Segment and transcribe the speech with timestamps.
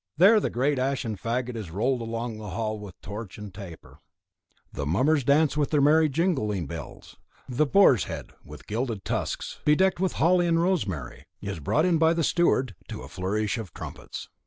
[0.17, 3.99] There the great ashen faggot is rolled along the hall with torch and taper;
[4.73, 9.99] the mummers dance with their merry jingling bells; the boar's head, with gilded tusks, "bedecked
[9.99, 14.27] with holly and rosemary," is brought in by the steward to a flourish of trumpets.